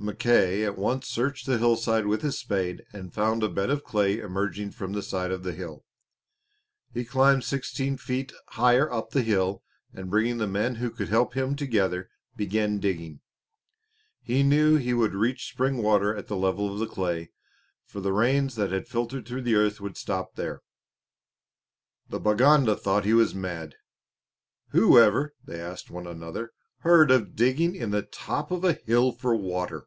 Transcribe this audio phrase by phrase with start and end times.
[0.00, 3.82] Mackay at once searched the hill side with his spade and found a bed of
[3.82, 5.84] clay emerging from the side of the hill.
[6.94, 11.34] He climbed sixteen feet higher up the hill and, bringing the men who could help
[11.36, 13.22] him together, began digging.
[14.22, 17.32] He knew that he would reach spring water at the level of the clay,
[17.84, 20.62] for the rains that had filtered through the earth would stop there.
[22.08, 23.74] The Baganda thought that he was mad.
[24.68, 26.52] "Whoever," they asked one another,
[26.82, 29.86] "heard of digging in the top of a hill for water?"